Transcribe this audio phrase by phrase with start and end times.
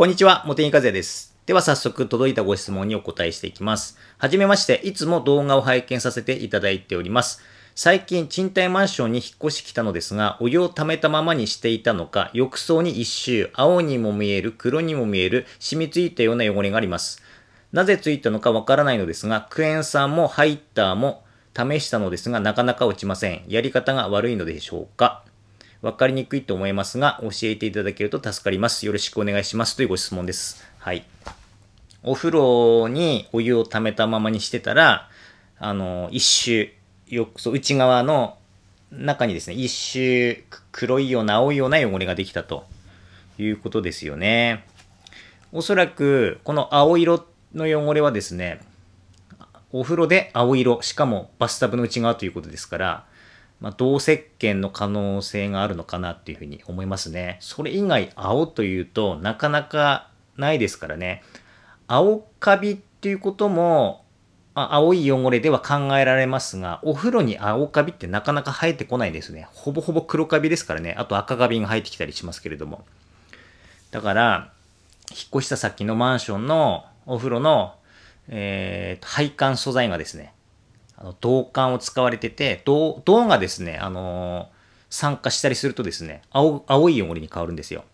[0.00, 1.36] こんにちは、茂木和也です。
[1.44, 3.98] では早速届いたご質問にお答えしていきます。
[4.16, 7.42] はじめまして、いつも動画を拝見させていただいております。
[7.74, 17.22] 最近、賃貸マンションに引っ越してきたのですが、お湯を溜めたままにしていたのか、浴槽に一周、青にも見える、黒にも見える、染みついたような汚れがあります。
[17.70, 21.24] なぜついたのかわからないのですが、クエン酸もハイターも
[21.54, 23.42] 試したのですが、なかなか落ちません。
[23.48, 25.24] やり方が悪いのでしょうか？
[25.82, 28.84] わかりにくいと思いますが、教えていただけると助かります。
[28.84, 29.76] よろしくお願いします。
[29.76, 30.62] というご質問です。
[30.78, 31.04] はい。
[32.02, 35.08] お風呂にお湯を溜めたままにしてたら、
[35.58, 36.70] あの、一周、
[37.08, 38.36] よく、そう、内側の
[38.92, 42.66] 中にですね、一周、黒いような青いような汚れができたと
[43.38, 44.66] いうことですよね。
[45.52, 47.24] おそらく、この青色
[47.54, 48.60] の汚れはですね、
[49.72, 53.06] お風呂で青色、しかもバスタブの内側ということですから、
[53.60, 57.36] まあ、銅石鹸の可能性があるのかなっていうふうに思いますね。
[57.40, 61.22] それ以外青というとなかなかないですからね。
[61.86, 64.04] 青カビっていうことも、
[64.54, 69.46] あ青い汚れでは考えられますが、お風呂に青カビってなかなか生えてこないですね。
[69.52, 70.94] ほぼほぼ黒カビですからね。
[70.98, 72.84] あと赤カビが生えてきたりしますけれども。
[73.90, 74.52] だから、
[75.10, 77.74] 引っ越した先のマンションのお風呂の、
[78.28, 80.32] えー、配管素材がですね、
[81.00, 84.50] あの銅管を使われてて、銅、銅がですね、あの
[84.90, 87.84] 酸化したりするとですね、青、青い汚れに変わるんですよ。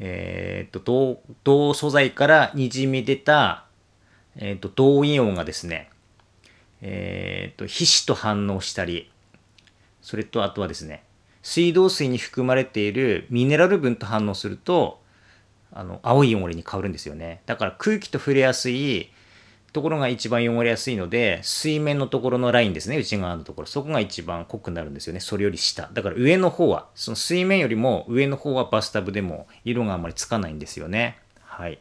[0.00, 3.66] えっ、と、銅、銅素材から滲み出た、
[4.36, 5.90] えっ、と、銅イオンがですね、
[6.80, 9.10] えっ、と、皮脂と反応したり、
[10.00, 11.02] それとあとはですね、
[11.42, 15.02] 水道水に含まれているミネラル分と反応すると、
[15.72, 17.42] あの、青い汚れに変わるんですよね。
[17.44, 19.10] だから空気と触れやすい
[19.72, 23.68] ところが一番汚れやすいので、水面のところのラインですね、内側のところ。
[23.68, 25.20] そこが一番濃くなるんですよね。
[25.20, 25.90] それより下。
[25.92, 31.18] だから上の方は、その水面よりも上の方はバスタブでも色があまりつかないんですよね。
[31.42, 31.78] はい。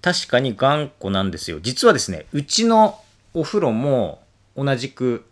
[0.00, 1.60] 確かに頑固なんですよ。
[1.62, 2.98] 実はですね、うちの
[3.34, 4.22] お風呂も
[4.56, 5.24] 同じく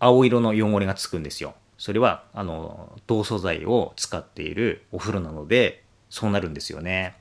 [0.00, 1.54] 青色の汚れがつくんですよ。
[1.78, 7.14] それは、あの、銅素材を使っているお風呂なので、そうなるんですよね。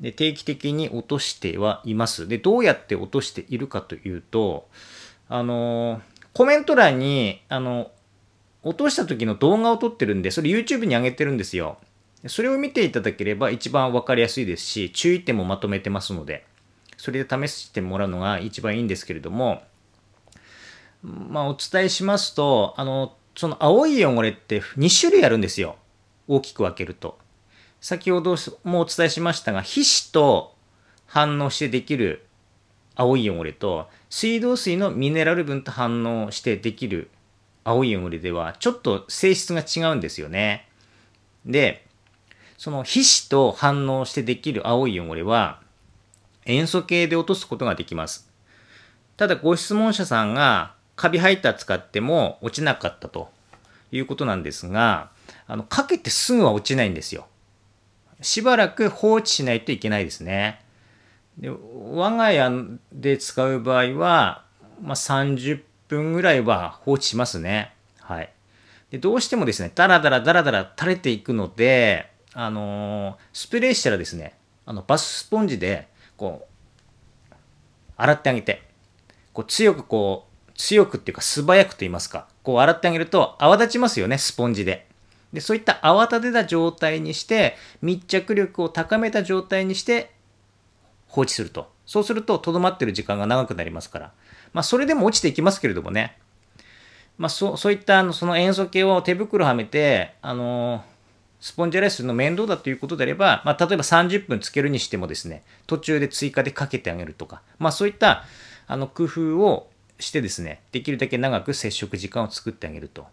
[0.00, 2.28] で、定期的に落としてはいます。
[2.28, 4.68] で、どうやって落としているかというと、
[5.28, 6.02] あの、
[6.32, 7.90] コメント欄に、あの、
[8.62, 11.78] 落とした時の動画を撮ってるんで、それ YouTube に上げてるんですよ。
[12.26, 16.44] それを見ていただければ一番わかりやすいですし、注意点もまとめてますので、
[16.96, 19.62] それで試してもらうのが一番いいんですけれども、
[21.02, 25.76] まあ、お伝えしますと、あの、その青い汚れって2種類あるんですよ。
[26.26, 27.18] 大きく分けると。
[27.86, 30.56] 先ほどもお伝えしましたが、皮脂と
[31.06, 32.26] 反応してできる
[32.96, 37.10] 青い汚れと、水道水のミネラル分と反応してできる
[37.62, 40.66] 青い汚れでは、ちょっと性質が違うんですよね。
[41.44, 41.86] で、
[42.58, 45.60] その皮脂と反応してできる青い汚れは、
[46.44, 48.28] 塩素系で落とすことができます。
[49.16, 53.30] ただ、ご質問者さんがカビハイター使っても落ちなかったと
[53.92, 55.10] いうことなんですが、
[55.46, 57.28] あの、かけてすぐは落ちないんですよ。
[58.20, 60.60] しばらく放置しないといけないですね。
[61.38, 62.50] で我が家
[62.92, 64.44] で使う場合は、
[64.82, 67.72] まあ、30分ぐらいは放置しますね。
[68.00, 68.30] はい。
[68.90, 74.34] でどうしてもですね、ダラダラダラダラ垂れていくので、あのースプレーしたらですね、
[74.64, 76.46] あのバススポンジで、こ
[77.30, 77.34] う、
[77.96, 78.62] 洗ってあげて、
[79.32, 84.85] こう強くこう、強くっていうか素早くと言いますか、こう洗ってあげると泡立ちますよね、スポンジで。
[85.36, 90.10] で、そういった泡立てた状態にして、密着力を高めた状態にして
[91.08, 91.70] 放置すると。
[91.84, 94.12] そうすると、とどまってる時間が長くなりますから。
[94.54, 96.16] まあ、それでも落ちていきますけれどもね。
[97.18, 100.82] まあ、そう、そういった、あの、その塩素系を手袋はめて、あの
[101.38, 108.24] スポンジ洗いするの面倒だということであれば、まあ、例えば30分つけるにしてもですね、途中で追加でかけてあげるとか、まあ、そういった、
[108.66, 109.68] あの、工夫を
[110.00, 113.06] してですね、できるだけ長く接触時間を作ってあげると。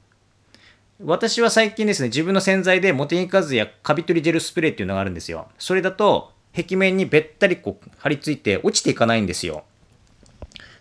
[1.05, 5.49] 私は最近ですね、自分の洗剤でモテニカズやカビ取りジェルスプレーっていうのがあるんですよ。
[5.59, 9.65] それだと、壁面にべったりこう張り付いて落ちていかないんですよ。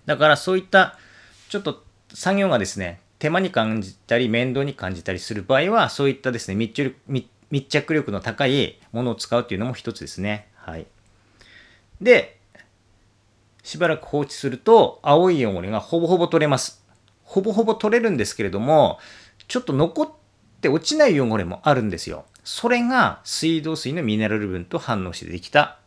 [0.07, 0.97] だからそういった、
[1.49, 1.83] ちょっと
[2.15, 10.47] 作業がですね、手間に感じたり面倒に感じたりする場合は、そういったですね、密着密密着力の高いものを使うっていうのも一つですね。
[10.55, 10.87] はい。
[12.01, 12.39] で、
[13.65, 16.83] しばらく放置すると、青い汚れがほぼほぼ取れます。
[17.25, 18.99] ほぼほぼ取れるんですけれども、
[19.49, 20.11] ちょっと残っ
[20.61, 22.25] て落ちない汚れもあるんですよ。
[22.45, 25.79] それが水道水のミネラル分と反応してできた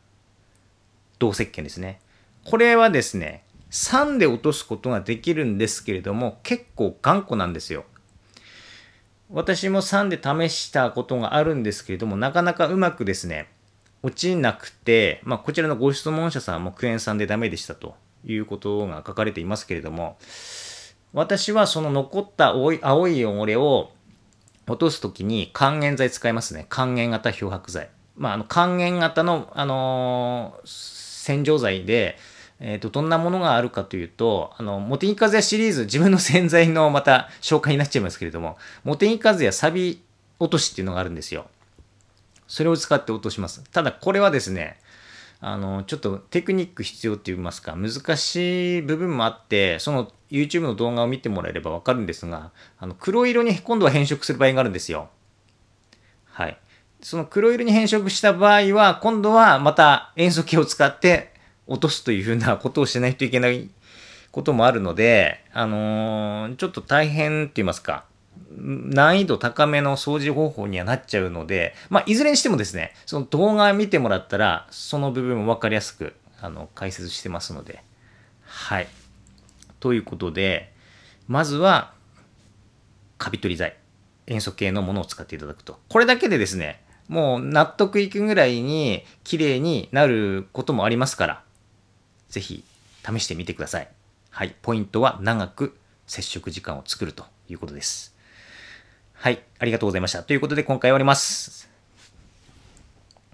[1.20, 2.00] 銅石鹸ですね。
[2.44, 7.86] これはですね、酸で落とすことができるんですけれども、結構頑固なんですよ。
[9.32, 13.50] 私も酸で試したことがあるんですけれども、なかなかうまくですね、
[14.04, 20.18] 落ちなくて、まあ、こちらのご質問者さんもクエン酸でダメでしたということが書かれていますけれども、
[21.16, 22.74] 私はその残った青
[23.08, 23.90] い汚れを
[24.68, 26.66] 落とすときに還元剤使いますね。
[26.68, 27.90] 還元型漂白剤。
[28.18, 32.18] まあ、あの還元型の、あのー、洗浄剤で、
[32.60, 40.02] えっ、ー、と、どんなものがあるかというと、あの、モテニカズヤシリーズ、自分の洗剤のまた紹介になっちゃいますけれども、モテニカズヤサビ
[40.40, 41.48] 落としっていうのがあるんですよ。
[42.48, 43.64] それを使って落とします。
[43.72, 44.78] ただ、これはですね、
[45.40, 55.10] あの、ちょっとテクニック必要って言いますか、難しい部分もあって、その YouTube の動画を見てもらえればわかるんですが、あの、黒色に今度は変色する場合があるんですよ。
[56.26, 56.58] はい。
[57.02, 61.34] その黒色に変色した場合は、今度はまた塩素系を使って
[61.68, 63.70] 落とすというふうなことをしないといけない
[64.32, 68.06] こともあるので、あのー、ちょっと大変って言いますか、
[68.58, 77.84] 難易度高めの掃除方法にはなっちゃうので、まあ、いずれにしてもですね、その動画見てもらったら、その部分を分かりやすく、あの、解説してますので。
[78.44, 78.88] はい。
[79.80, 80.74] ということで、
[81.28, 81.94] まずは、
[83.18, 83.76] カビ取り剤。
[84.28, 85.80] 塩素系のものを使っていただくと。
[85.90, 91.44] これだけでですね、もう納得いくぐらいに綺麗になることもありますから、
[92.30, 92.64] ぜひ
[93.06, 93.88] 試してみてください。
[94.32, 94.56] はい。
[94.62, 95.78] ポイントは長く
[96.08, 98.15] 接触時間を作るということです。
[99.16, 100.24] はい、ありがとうございました。
[100.24, 101.75] ということで今回終わります。